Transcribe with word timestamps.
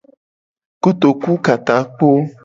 Kotoku 0.81 1.31
ka 1.45 1.55
takpo. 1.67 2.09